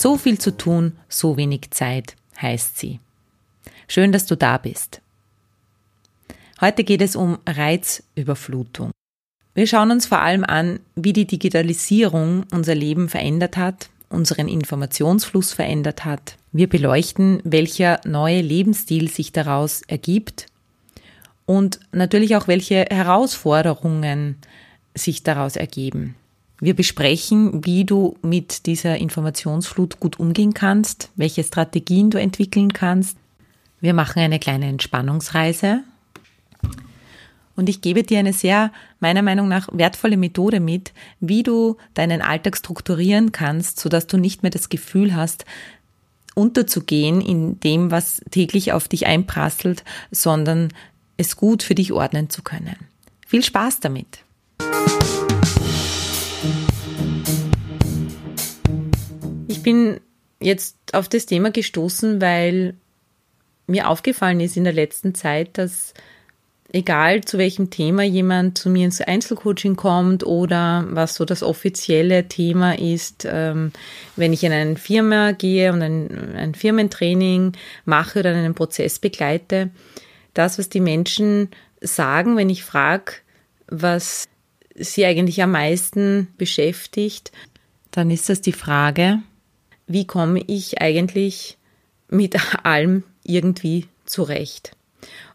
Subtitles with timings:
[0.00, 3.00] So viel zu tun, so wenig Zeit, heißt sie.
[3.86, 5.02] Schön, dass du da bist.
[6.58, 8.92] Heute geht es um Reizüberflutung.
[9.52, 15.52] Wir schauen uns vor allem an, wie die Digitalisierung unser Leben verändert hat, unseren Informationsfluss
[15.52, 16.38] verändert hat.
[16.50, 20.46] Wir beleuchten, welcher neue Lebensstil sich daraus ergibt
[21.44, 24.36] und natürlich auch, welche Herausforderungen
[24.94, 26.16] sich daraus ergeben.
[26.60, 33.16] Wir besprechen, wie du mit dieser Informationsflut gut umgehen kannst, welche Strategien du entwickeln kannst.
[33.80, 35.82] Wir machen eine kleine Entspannungsreise
[37.56, 42.22] und ich gebe dir eine sehr, meiner Meinung nach, wertvolle Methode mit, wie du deinen
[42.22, 45.44] Alltag strukturieren kannst, sodass du nicht mehr das Gefühl hast,
[46.34, 50.68] unterzugehen in dem, was täglich auf dich einprasselt, sondern
[51.16, 52.76] es gut für dich ordnen zu können.
[53.26, 54.24] Viel Spaß damit!
[59.60, 60.00] Ich bin
[60.40, 62.72] jetzt auf das Thema gestoßen, weil
[63.66, 65.92] mir aufgefallen ist in der letzten Zeit, dass
[66.72, 72.26] egal zu welchem Thema jemand zu mir ins Einzelcoaching kommt oder was so das offizielle
[72.26, 73.72] Thema ist, ähm,
[74.16, 77.52] wenn ich in eine Firma gehe und ein, ein Firmentraining
[77.84, 79.68] mache oder einen Prozess begleite,
[80.32, 81.50] das, was die Menschen
[81.82, 83.12] sagen, wenn ich frage,
[83.66, 84.26] was
[84.74, 87.30] sie eigentlich am meisten beschäftigt,
[87.90, 89.20] dann ist das die Frage,
[89.92, 91.58] wie komme ich eigentlich
[92.08, 94.76] mit allem irgendwie zurecht?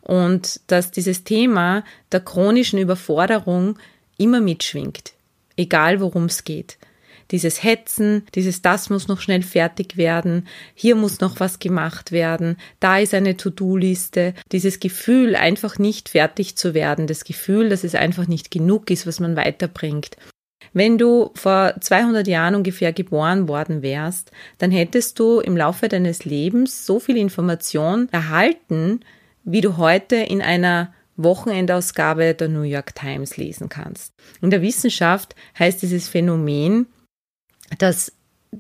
[0.05, 3.77] und dass dieses Thema der chronischen Überforderung
[4.17, 5.13] immer mitschwingt,
[5.57, 6.77] egal worum es geht.
[7.31, 12.57] Dieses Hetzen, dieses das muss noch schnell fertig werden, hier muss noch was gemacht werden,
[12.79, 17.95] da ist eine To-Do-Liste, dieses Gefühl, einfach nicht fertig zu werden, das Gefühl, dass es
[17.95, 20.17] einfach nicht genug ist, was man weiterbringt.
[20.75, 26.25] Wenn du vor 200 Jahren ungefähr geboren worden wärst, dann hättest du im Laufe deines
[26.25, 28.99] Lebens so viel Information erhalten,
[29.45, 34.11] wie du heute in einer Wochenendausgabe der New York Times lesen kannst.
[34.41, 36.87] In der Wissenschaft heißt dieses Phänomen,
[37.77, 38.11] dass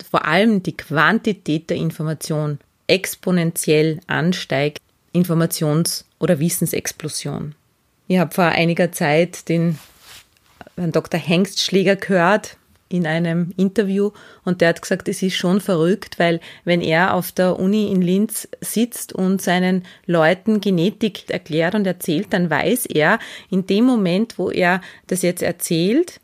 [0.09, 4.79] vor allem die Quantität der Information exponentiell ansteigt,
[5.13, 7.55] Informations- oder Wissensexplosion.
[8.07, 9.77] Ich habe vor einiger Zeit den
[10.75, 11.19] Herrn Dr.
[11.19, 12.57] Hengstschläger gehört,
[12.87, 14.11] in einem Interview
[14.43, 18.01] und der hat gesagt, es ist schon verrückt, weil wenn er auf der Uni in
[18.01, 24.37] Linz sitzt und seinen Leuten Genetik erklärt und erzählt, dann weiß er, in dem Moment,
[24.37, 26.19] wo er das jetzt erzählt,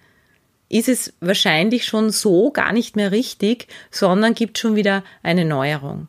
[0.69, 6.07] ist es wahrscheinlich schon so gar nicht mehr richtig, sondern gibt schon wieder eine Neuerung.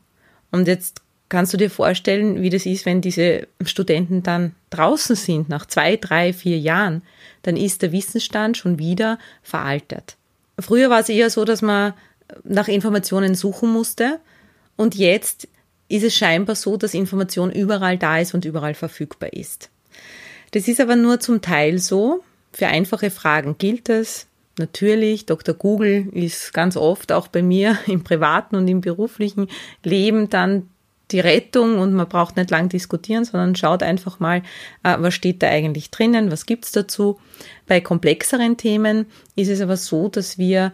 [0.53, 1.02] Und jetzt
[1.33, 5.97] kannst du dir vorstellen, wie das ist, wenn diese Studenten dann draußen sind, nach zwei,
[5.97, 7.01] drei, vier Jahren,
[7.41, 10.17] dann ist der Wissensstand schon wieder veraltet.
[10.59, 11.95] Früher war es eher so, dass man
[12.45, 14.21] nach Informationen suchen musste
[14.77, 15.49] und jetzt
[15.89, 19.71] ist es scheinbar so, dass Information überall da ist und überall verfügbar ist.
[20.51, 22.23] Das ist aber nur zum Teil so.
[22.53, 24.27] Für einfache Fragen gilt es.
[24.59, 25.55] Natürlich, Dr.
[25.55, 29.49] Google ist ganz oft auch bei mir im privaten und im beruflichen
[29.83, 30.69] Leben dann
[31.13, 34.43] die Rettung und man braucht nicht lang diskutieren, sondern schaut einfach mal,
[34.83, 37.21] äh, was steht da eigentlich drinnen, was gibt's dazu.
[37.67, 39.07] Bei komplexeren Themen
[39.37, 40.73] ist es aber so, dass wir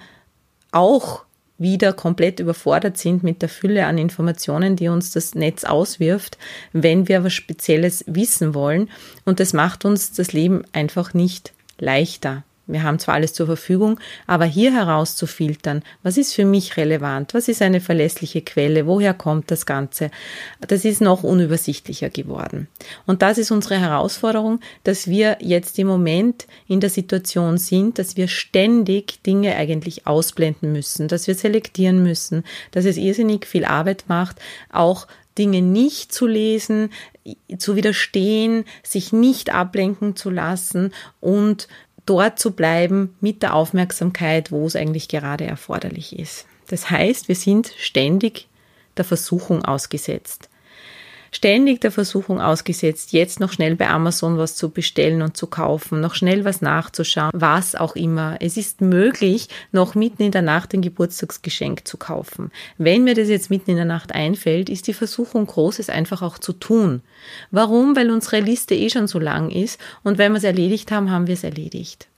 [0.72, 1.24] auch
[1.58, 6.38] wieder komplett überfordert sind mit der Fülle an Informationen, die uns das Netz auswirft,
[6.72, 8.88] wenn wir was Spezielles wissen wollen.
[9.24, 12.44] Und das macht uns das Leben einfach nicht leichter.
[12.68, 17.48] Wir haben zwar alles zur Verfügung, aber hier herauszufiltern, was ist für mich relevant, was
[17.48, 20.10] ist eine verlässliche Quelle, woher kommt das Ganze,
[20.60, 22.68] das ist noch unübersichtlicher geworden.
[23.06, 28.16] Und das ist unsere Herausforderung, dass wir jetzt im Moment in der Situation sind, dass
[28.16, 34.04] wir ständig Dinge eigentlich ausblenden müssen, dass wir selektieren müssen, dass es irrsinnig viel Arbeit
[34.08, 34.36] macht,
[34.70, 35.06] auch
[35.38, 36.90] Dinge nicht zu lesen,
[37.58, 41.68] zu widerstehen, sich nicht ablenken zu lassen und
[42.08, 46.46] dort zu bleiben mit der Aufmerksamkeit, wo es eigentlich gerade erforderlich ist.
[46.68, 48.48] Das heißt, wir sind ständig
[48.96, 50.48] der Versuchung ausgesetzt.
[51.30, 56.00] Ständig der Versuchung ausgesetzt, jetzt noch schnell bei Amazon was zu bestellen und zu kaufen,
[56.00, 58.36] noch schnell was nachzuschauen, was auch immer.
[58.40, 62.50] Es ist möglich, noch mitten in der Nacht ein Geburtstagsgeschenk zu kaufen.
[62.76, 66.22] Wenn mir das jetzt mitten in der Nacht einfällt, ist die Versuchung groß, es einfach
[66.22, 67.02] auch zu tun.
[67.50, 67.96] Warum?
[67.96, 71.26] Weil unsere Liste eh schon so lang ist und wenn wir es erledigt haben, haben
[71.26, 72.08] wir es erledigt.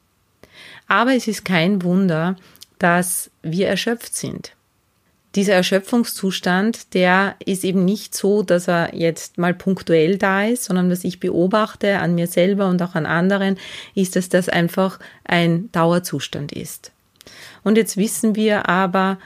[0.87, 2.37] Aber es ist kein Wunder,
[2.79, 4.55] dass wir erschöpft sind
[5.35, 10.91] dieser Erschöpfungszustand, der ist eben nicht so, dass er jetzt mal punktuell da ist, sondern
[10.91, 13.57] was ich beobachte an mir selber und auch an anderen,
[13.95, 16.93] ist, dass das einfach ein Dauerzustand ist.
[17.63, 19.19] Und jetzt wissen wir aber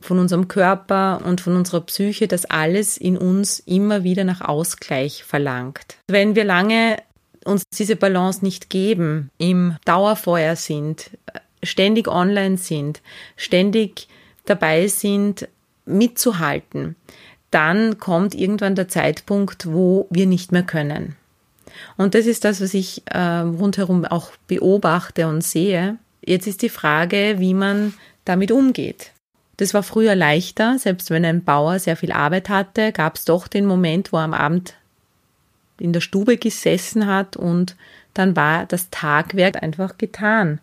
[0.00, 5.22] von unserem Körper und von unserer Psyche, dass alles in uns immer wieder nach Ausgleich
[5.22, 5.96] verlangt.
[6.08, 6.96] Wenn wir lange
[7.44, 11.10] uns diese Balance nicht geben, im Dauerfeuer sind,
[11.62, 13.02] ständig online sind,
[13.36, 14.08] ständig
[14.46, 15.48] dabei sind,
[15.86, 16.96] mitzuhalten,
[17.50, 21.16] dann kommt irgendwann der Zeitpunkt, wo wir nicht mehr können.
[21.96, 25.98] Und das ist das, was ich äh, rundherum auch beobachte und sehe.
[26.24, 27.94] Jetzt ist die Frage, wie man
[28.24, 29.12] damit umgeht.
[29.56, 33.46] Das war früher leichter, selbst wenn ein Bauer sehr viel Arbeit hatte, gab es doch
[33.46, 34.74] den Moment, wo er am Abend
[35.78, 37.76] in der Stube gesessen hat und
[38.14, 40.60] dann war das Tagwerk einfach getan.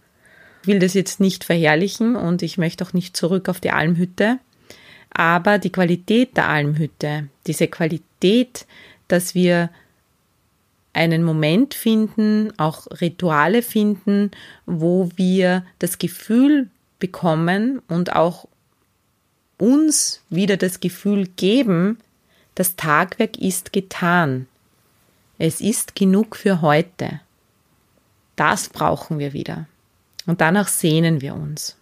[0.64, 4.40] Will das jetzt nicht verherrlichen und ich möchte auch nicht zurück auf die Almhütte.
[5.14, 8.66] Aber die Qualität der Almhütte, diese Qualität,
[9.08, 9.70] dass wir
[10.94, 14.32] einen Moment finden, auch Rituale finden,
[14.66, 16.70] wo wir das Gefühl
[17.00, 18.48] bekommen und auch
[19.58, 21.98] uns wieder das Gefühl geben,
[22.56, 24.48] das Tagwerk ist getan.
[25.38, 27.22] Es ist genug für heute.
[28.36, 29.68] Das brauchen wir wieder.
[30.26, 31.78] Und danach sehnen wir uns.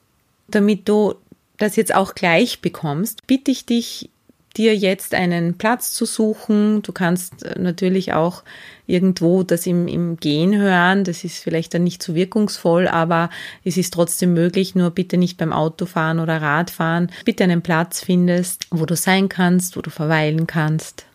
[0.47, 1.15] Damit du
[1.57, 4.09] das jetzt auch gleich bekommst, bitte ich dich,
[4.56, 6.81] dir jetzt einen Platz zu suchen.
[6.81, 8.44] Du kannst äh, natürlich auch
[8.88, 11.03] irgendwo das im, im Gehen hören.
[11.03, 13.30] Das ist vielleicht dann nicht so wirkungsvoll, aber
[13.63, 14.74] es ist trotzdem möglich.
[14.74, 17.12] Nur bitte nicht beim Autofahren oder Radfahren.
[17.25, 21.06] Bitte einen Platz findest, wo du sein kannst, wo du verweilen kannst.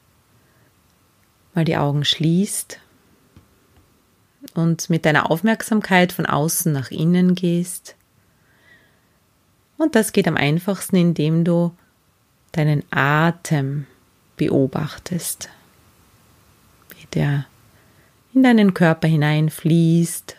[1.55, 2.81] Mal die Augen schließt
[4.55, 7.97] und mit deiner Aufmerksamkeit von außen nach innen gehst.
[9.77, 11.75] Und das geht am einfachsten, indem du
[12.53, 13.87] deinen Atem
[14.37, 15.49] beobachtest,
[16.91, 17.47] wie der
[18.33, 20.37] in deinen Körper hineinfließt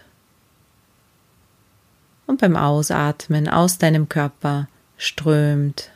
[2.27, 5.91] und beim Ausatmen aus deinem Körper strömt.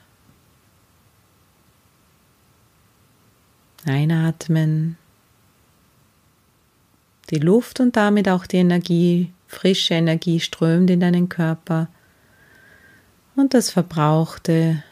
[3.86, 4.98] Einatmen
[7.30, 11.88] die Luft und damit auch die Energie, frische Energie strömt in deinen Körper
[13.36, 14.84] und das Verbrauchte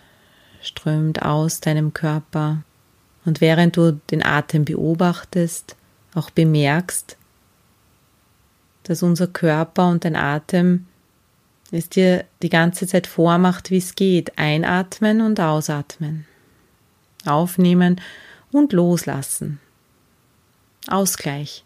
[0.62, 2.64] strömt aus deinem Körper.
[3.26, 5.76] Und während du den Atem beobachtest,
[6.14, 7.18] auch bemerkst,
[8.84, 10.88] dass unser Körper und dein Atem
[11.72, 14.38] es dir die ganze Zeit vormacht, wie es geht.
[14.38, 16.26] Einatmen und ausatmen.
[17.26, 18.00] Aufnehmen
[18.54, 19.60] und loslassen.
[20.88, 21.66] Ausgleich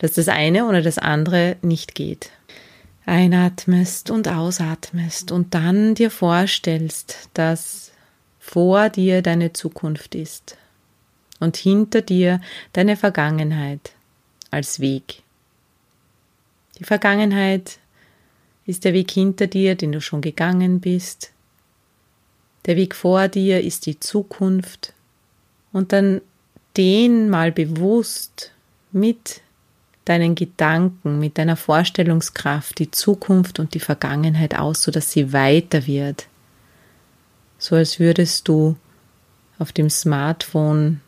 [0.00, 2.30] dass das eine oder das andere nicht geht.
[3.06, 7.92] Einatmest und ausatmest und dann dir vorstellst, dass
[8.38, 10.56] vor dir deine Zukunft ist
[11.38, 12.40] und hinter dir
[12.72, 13.92] deine Vergangenheit
[14.50, 15.22] als Weg.
[16.78, 17.78] Die Vergangenheit
[18.64, 21.32] ist der Weg hinter dir, den du schon gegangen bist.
[22.64, 24.94] Der Weg vor dir ist die Zukunft.
[25.72, 26.20] Und dann
[26.76, 28.52] den mal bewusst
[28.92, 29.42] mit
[30.10, 36.26] deinen Gedanken, mit deiner Vorstellungskraft die Zukunft und die Vergangenheit aus, sodass sie weiter wird.
[37.58, 38.76] So als würdest du
[39.60, 41.00] auf dem Smartphone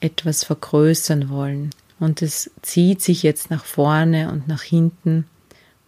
[0.00, 1.70] etwas vergrößern wollen.
[2.00, 5.26] Und es zieht sich jetzt nach vorne und nach hinten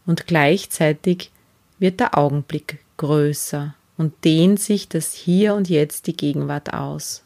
[0.06, 1.30] und gleichzeitig
[1.78, 7.22] wird der Augenblick größer und dehnt sich das Hier und Jetzt die Gegenwart aus.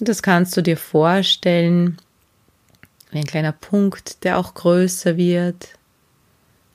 [0.00, 1.98] Und das kannst du dir vorstellen
[3.10, 5.78] wie ein kleiner Punkt, der auch größer wird,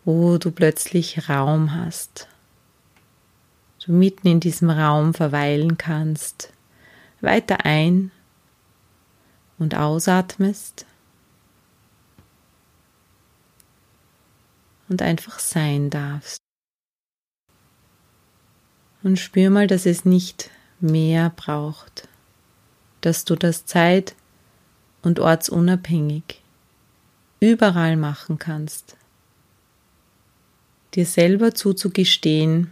[0.05, 2.27] wo du plötzlich Raum hast.
[3.85, 6.53] Du mitten in diesem Raum verweilen kannst,
[7.21, 8.11] weiter ein
[9.59, 10.85] und ausatmest
[14.89, 16.37] und einfach sein darfst.
[19.03, 20.49] Und spür mal, dass es nicht
[20.79, 22.07] mehr braucht,
[23.01, 24.15] dass du das Zeit
[25.03, 26.41] und ortsunabhängig
[27.39, 28.95] überall machen kannst.
[30.95, 32.71] Dir selber zuzugestehen,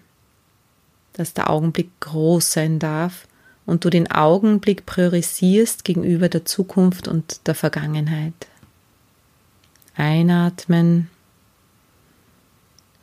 [1.13, 3.27] dass der Augenblick groß sein darf
[3.65, 8.33] und du den Augenblick priorisierst gegenüber der Zukunft und der Vergangenheit.
[9.95, 11.09] Einatmen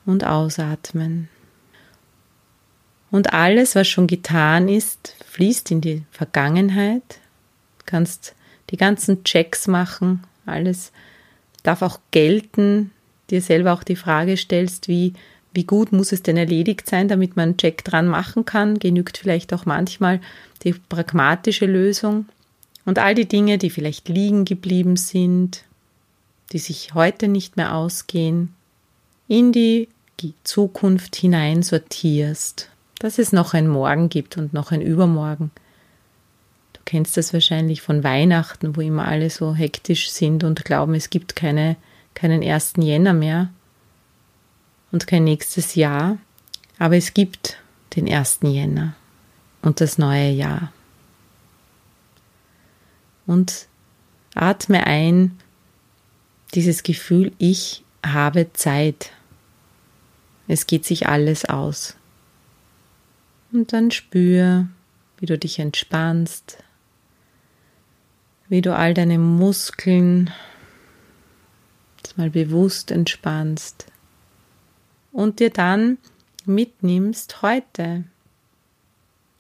[0.07, 1.29] und ausatmen.
[3.11, 7.21] Und alles, was schon getan ist, fließt in die Vergangenheit.
[7.79, 8.35] Du kannst
[8.71, 10.93] die ganzen Checks machen, alles
[11.63, 12.91] darf auch gelten,
[13.31, 15.13] dir selber auch die Frage stellst, wie,
[15.53, 19.19] wie gut muss es denn erledigt sein, damit man einen Check dran machen kann, genügt
[19.19, 20.21] vielleicht auch manchmal
[20.65, 22.27] die pragmatische Lösung.
[22.85, 25.65] Und all die Dinge, die vielleicht liegen geblieben sind,
[26.53, 28.55] die sich heute nicht mehr ausgehen,
[29.27, 29.89] in die
[30.43, 35.51] Zukunft hinein sortierst, dass es noch ein Morgen gibt und noch ein Übermorgen.
[36.89, 41.37] Kennst das wahrscheinlich von Weihnachten, wo immer alle so hektisch sind und glauben, es gibt
[41.37, 41.77] keine,
[42.15, 42.77] keinen 1.
[42.79, 43.51] Jänner mehr
[44.91, 46.17] und kein nächstes Jahr,
[46.79, 47.59] aber es gibt
[47.95, 48.39] den 1.
[48.41, 48.95] Jänner
[49.61, 50.73] und das neue Jahr.
[53.27, 53.69] Und
[54.35, 55.39] atme ein
[56.55, 59.13] dieses Gefühl, ich habe Zeit.
[60.47, 61.97] Es geht sich alles aus.
[63.53, 64.69] Und dann spür,
[65.19, 66.65] wie du dich entspannst,
[68.49, 70.31] wie du all deine Muskeln
[72.19, 73.87] mal bewusst entspannst
[75.13, 75.99] und dir dann
[76.45, 78.05] mitnimmst heute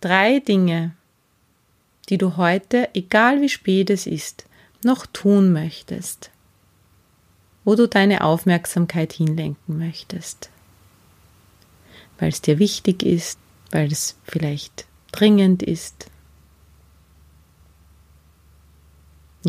[0.00, 0.94] drei Dinge,
[2.08, 4.46] die du heute, egal wie spät es ist,
[4.84, 6.30] noch tun möchtest,
[7.64, 10.50] wo du deine Aufmerksamkeit hinlenken möchtest,
[12.18, 13.38] weil es dir wichtig ist,
[13.72, 16.10] weil es vielleicht dringend ist.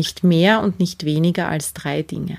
[0.00, 2.38] Nicht mehr und nicht weniger als drei Dinge.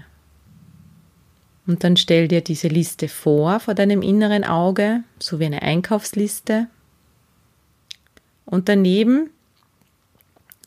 [1.68, 6.66] Und dann stell dir diese Liste vor vor deinem inneren Auge, so wie eine Einkaufsliste.
[8.46, 9.30] Und daneben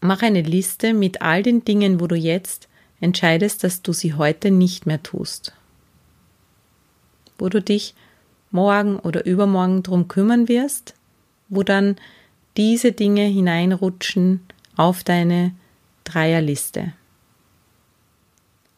[0.01, 2.69] mach eine Liste mit all den Dingen, wo du jetzt
[3.01, 5.53] entscheidest, dass du sie heute nicht mehr tust.
[7.39, 7.97] Wo du dich
[8.53, 10.95] morgen oder übermorgen drum kümmern wirst,
[11.49, 11.97] wo dann
[12.57, 14.47] diese Dinge hineinrutschen
[14.77, 15.57] auf deine
[16.04, 16.92] Dreierliste.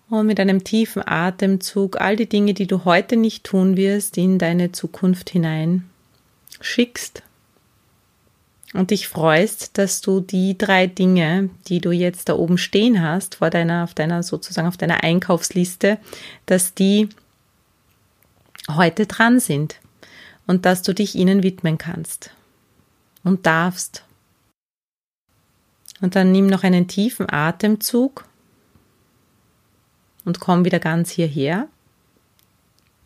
[0.08, 4.38] Und mit einem tiefen Atemzug all die Dinge, die du heute nicht tun wirst, in
[4.38, 5.84] deine Zukunft hinein
[6.60, 7.22] schickst
[8.72, 13.36] und dich freust, dass du die drei Dinge, die du jetzt da oben stehen hast,
[13.36, 15.98] vor deiner, auf deiner, sozusagen auf deiner Einkaufsliste,
[16.46, 17.08] dass die
[18.70, 19.76] heute dran sind
[20.46, 22.30] und dass du dich ihnen widmen kannst
[23.24, 24.04] und darfst.
[26.00, 28.24] Und dann nimm noch einen tiefen Atemzug
[30.24, 31.68] und komm wieder ganz hierher.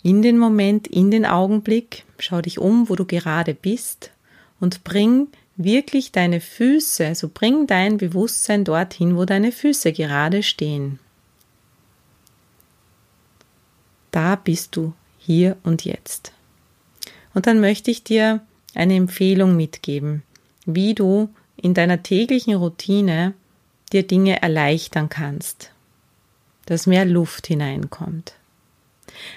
[0.02, 4.10] In den Moment, in den Augenblick, schau dich um, wo du gerade bist
[4.58, 10.98] und bring wirklich deine Füße, also bring dein Bewusstsein dorthin, wo deine Füße gerade stehen.
[14.10, 16.32] Da bist du hier und jetzt.
[17.34, 18.40] Und dann möchte ich dir
[18.74, 20.22] eine Empfehlung mitgeben,
[20.64, 21.28] wie du
[21.62, 23.34] in deiner täglichen Routine
[23.92, 25.72] dir Dinge erleichtern kannst
[26.70, 28.34] dass mehr Luft hineinkommt.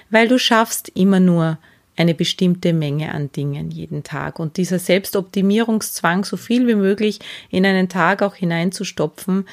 [0.08, 1.58] Weil du schaffst immer nur
[1.96, 4.38] eine bestimmte Menge an Dingen jeden Tag.
[4.38, 7.18] Und dieser Selbstoptimierungszwang, so viel wie möglich
[7.50, 9.48] in einen Tag auch hineinzustopfen,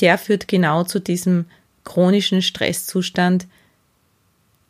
[0.00, 1.44] der führt genau zu diesem
[1.84, 3.46] chronischen Stresszustand,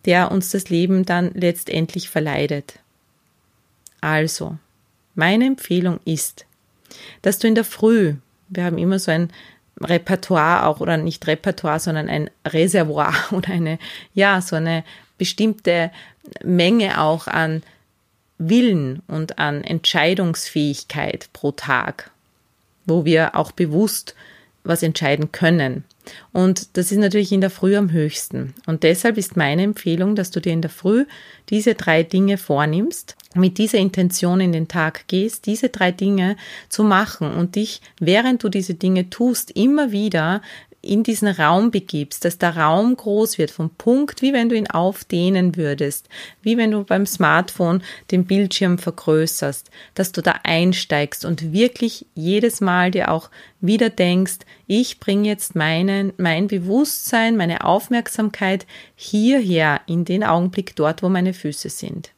[0.04, 2.80] der uns das Leben dann letztendlich verleidet.
[4.02, 4.59] Also,
[5.14, 6.45] meine Empfehlung ist,
[7.22, 8.14] dass du in der Früh,
[8.48, 9.30] wir haben immer so ein
[9.80, 13.78] Repertoire auch oder nicht Repertoire, sondern ein Reservoir oder eine,
[14.14, 14.84] ja, so eine
[15.18, 15.90] bestimmte
[16.42, 17.62] Menge auch an
[18.38, 22.10] Willen und an Entscheidungsfähigkeit pro Tag,
[22.84, 24.14] wo wir auch bewusst
[24.64, 25.84] was entscheiden können.
[26.32, 28.54] Und das ist natürlich in der Früh am höchsten.
[28.66, 31.06] Und deshalb ist meine Empfehlung, dass du dir in der Früh
[31.50, 36.36] diese drei Dinge vornimmst, mit dieser Intention in den Tag gehst, diese drei Dinge
[36.68, 40.42] zu machen und dich, während du diese Dinge tust, immer wieder
[40.86, 44.70] in diesen Raum begibst, dass der Raum groß wird, vom Punkt, wie wenn du ihn
[44.70, 46.08] aufdehnen würdest,
[46.42, 52.60] wie wenn du beim Smartphone den Bildschirm vergrößerst, dass du da einsteigst und wirklich jedes
[52.60, 60.04] Mal dir auch wieder denkst, ich bringe jetzt meinen, mein Bewusstsein, meine Aufmerksamkeit hierher in
[60.04, 62.12] den Augenblick dort, wo meine Füße sind.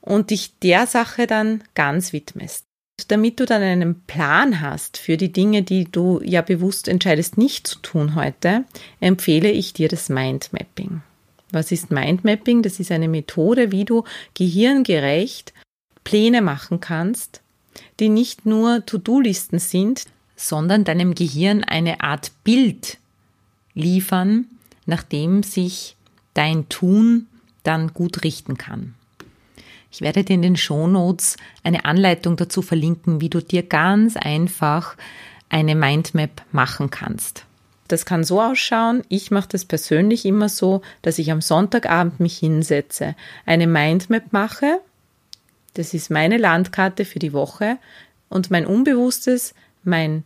[0.00, 2.64] Und dich der Sache dann ganz widmest
[3.10, 7.66] damit du dann einen Plan hast für die Dinge, die du ja bewusst entscheidest nicht
[7.66, 8.64] zu tun heute,
[9.00, 11.02] empfehle ich dir das Mindmapping.
[11.50, 12.62] Was ist Mindmapping?
[12.62, 14.04] Das ist eine Methode, wie du
[14.34, 15.52] gehirngerecht
[16.04, 17.42] Pläne machen kannst
[18.00, 20.06] die nicht nur To-Do-Listen sind,
[20.36, 22.98] sondern deinem Gehirn eine Art Bild
[23.74, 24.46] liefern,
[24.86, 25.96] nach dem sich
[26.34, 27.28] dein Tun
[27.62, 28.94] dann gut richten kann.
[29.92, 34.96] Ich werde dir in den Shownotes eine Anleitung dazu verlinken, wie du dir ganz einfach
[35.50, 37.44] eine Mindmap machen kannst.
[37.88, 39.02] Das kann so ausschauen.
[39.10, 44.80] Ich mache das persönlich immer so, dass ich am Sonntagabend mich hinsetze, eine Mindmap mache.
[45.74, 47.76] Das ist meine Landkarte für die Woche
[48.30, 50.24] und mein Unbewusstes, mein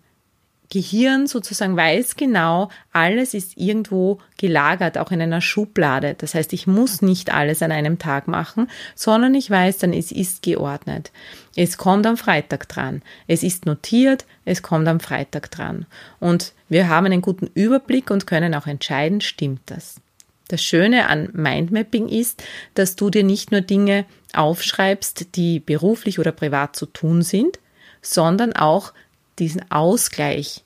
[0.70, 6.14] Gehirn sozusagen weiß genau, alles ist irgendwo gelagert, auch in einer Schublade.
[6.18, 10.12] Das heißt, ich muss nicht alles an einem Tag machen, sondern ich weiß dann, es
[10.12, 11.12] ist geordnet.
[11.54, 13.02] Es kommt am Freitag dran.
[13.26, 15.86] Es ist notiert, es kommt am Freitag dran.
[16.20, 20.00] Und wir haben einen guten Überblick und können auch entscheiden, stimmt das.
[20.48, 22.42] Das Schöne an Mindmapping ist,
[22.74, 27.58] dass du dir nicht nur Dinge aufschreibst, die beruflich oder privat zu tun sind,
[28.00, 28.92] sondern auch
[29.38, 30.64] diesen Ausgleich,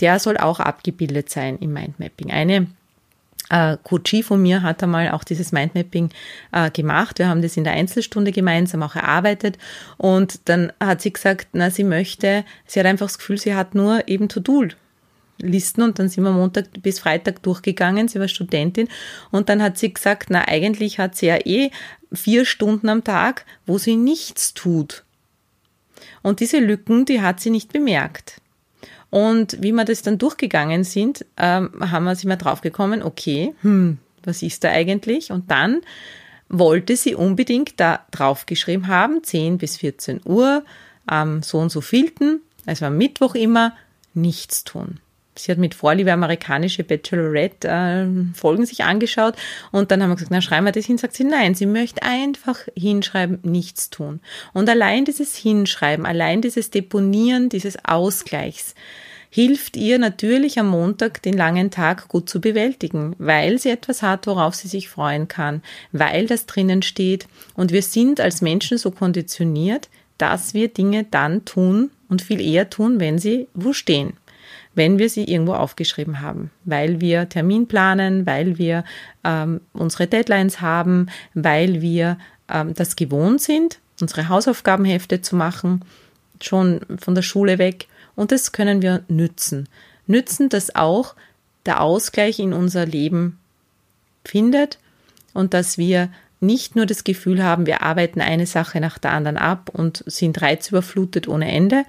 [0.00, 2.30] der soll auch abgebildet sein im Mindmapping.
[2.30, 2.66] Eine
[3.50, 6.10] äh, Coachie von mir hat einmal auch dieses Mindmapping
[6.52, 7.18] äh, gemacht.
[7.18, 9.58] Wir haben das in der Einzelstunde gemeinsam auch erarbeitet
[9.96, 13.74] und dann hat sie gesagt, na, sie möchte, sie hat einfach das Gefühl, sie hat
[13.74, 14.68] nur eben To-Do
[15.38, 18.08] Listen und dann sind wir Montag bis Freitag durchgegangen.
[18.08, 18.88] Sie war Studentin
[19.30, 21.70] und dann hat sie gesagt, na eigentlich hat sie ja eh
[22.12, 25.04] vier Stunden am Tag, wo sie nichts tut.
[26.22, 28.40] Und diese Lücken, die hat sie nicht bemerkt.
[29.10, 33.98] Und wie wir das dann durchgegangen sind, ähm, haben wir sich mal draufgekommen, okay, hm,
[34.24, 35.30] was ist da eigentlich?
[35.30, 35.82] Und dann
[36.48, 40.64] wollte sie unbedingt da draufgeschrieben haben, 10 bis 14 Uhr,
[41.06, 43.76] am so und so vielten, also am Mittwoch immer,
[44.14, 44.98] nichts tun.
[45.36, 49.34] Sie hat mit Vorliebe amerikanische Bachelorette-Folgen äh, sich angeschaut
[49.72, 52.02] und dann haben wir gesagt, na schreiben wir das hin, sagt sie, nein, sie möchte
[52.02, 54.20] einfach hinschreiben, nichts tun.
[54.52, 58.74] Und allein dieses Hinschreiben, allein dieses Deponieren dieses Ausgleichs
[59.28, 64.28] hilft ihr natürlich am Montag den langen Tag gut zu bewältigen, weil sie etwas hat,
[64.28, 65.60] worauf sie sich freuen kann,
[65.90, 67.26] weil das drinnen steht.
[67.54, 69.88] Und wir sind als Menschen so konditioniert,
[70.18, 74.12] dass wir Dinge dann tun und viel eher tun, wenn sie wo stehen
[74.74, 78.84] wenn wir sie irgendwo aufgeschrieben haben, weil wir Termin planen, weil wir
[79.22, 85.84] ähm, unsere Deadlines haben, weil wir ähm, das gewohnt sind, unsere Hausaufgabenhefte zu machen,
[86.40, 87.86] schon von der Schule weg.
[88.16, 89.68] Und das können wir nützen.
[90.06, 91.14] Nützen, dass auch
[91.66, 93.38] der Ausgleich in unser Leben
[94.24, 94.78] findet
[95.32, 96.10] und dass wir
[96.40, 100.42] nicht nur das Gefühl haben, wir arbeiten eine Sache nach der anderen ab und sind
[100.42, 101.84] reizüberflutet ohne Ende,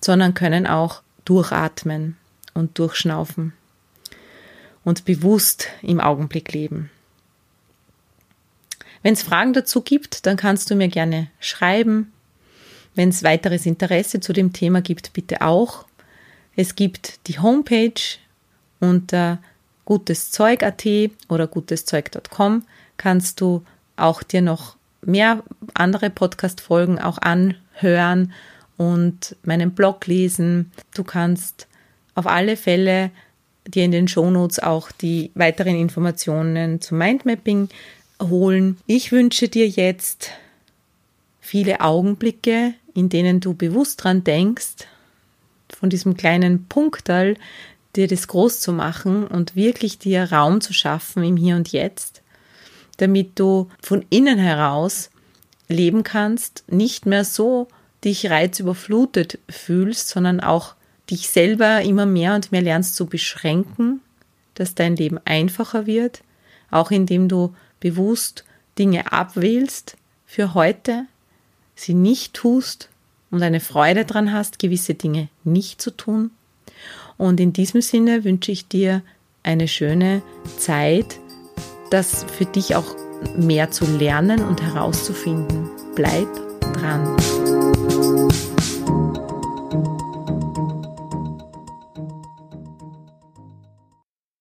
[0.00, 2.16] sondern können auch durchatmen
[2.54, 3.52] und durchschnaufen
[4.84, 6.90] und bewusst im Augenblick leben.
[9.02, 12.12] Wenn es Fragen dazu gibt, dann kannst du mir gerne schreiben.
[12.94, 15.86] Wenn es weiteres Interesse zu dem Thema gibt, bitte auch.
[16.56, 18.00] Es gibt die Homepage
[18.78, 19.38] unter
[19.84, 20.86] guteszeug.at
[21.28, 22.64] oder guteszeug.com
[22.96, 23.64] kannst du
[23.96, 25.42] auch dir noch mehr
[25.74, 28.32] andere Podcast-Folgen auch anhören
[28.76, 30.70] und meinen Blog lesen.
[30.94, 31.66] Du kannst
[32.20, 33.10] auf alle Fälle
[33.66, 37.68] dir in den Shownotes auch die weiteren Informationen zum Mindmapping
[38.22, 38.76] holen.
[38.86, 40.30] Ich wünsche dir jetzt
[41.40, 44.86] viele Augenblicke, in denen du bewusst dran denkst,
[45.70, 47.36] von diesem kleinen Punktal
[47.96, 52.20] dir das groß zu machen und wirklich dir Raum zu schaffen im Hier und Jetzt,
[52.98, 55.10] damit du von innen heraus
[55.68, 57.68] leben kannst, nicht mehr so
[58.04, 60.74] dich reizüberflutet fühlst, sondern auch
[61.10, 64.00] dich selber immer mehr und mehr lernst zu beschränken,
[64.54, 66.22] dass dein Leben einfacher wird,
[66.70, 68.44] auch indem du bewusst
[68.78, 69.96] Dinge abwählst
[70.26, 71.06] für heute,
[71.74, 72.88] sie nicht tust
[73.30, 76.30] und eine Freude daran hast, gewisse Dinge nicht zu tun.
[77.16, 79.02] Und in diesem Sinne wünsche ich dir
[79.42, 80.22] eine schöne
[80.58, 81.18] Zeit,
[81.90, 82.96] das für dich auch
[83.36, 85.68] mehr zu lernen und herauszufinden.
[85.94, 86.28] Bleib
[86.60, 87.16] dran.